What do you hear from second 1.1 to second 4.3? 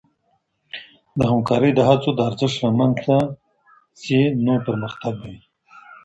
د همکارۍ د هڅو د ارزښت رامنځته سي،